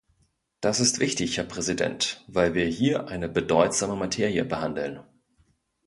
[0.61, 4.99] Das ist wichtig, Herr Präsident, weil wir hier eine bedeutsame Materie behandeln.